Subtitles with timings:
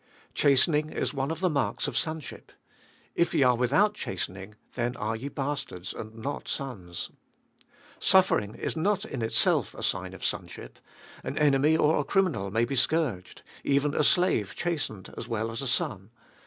[0.33, 2.51] Chastening is one of the marks of sonship.
[3.13, 7.11] If ye are without chastening, then are ye bastards and not sons.
[7.99, 10.79] Suffering is not in itself a sign of sonship.
[11.23, 15.61] An enemy or a criminal may be scourged; even a slave chastened as well as
[15.61, 16.09] a son.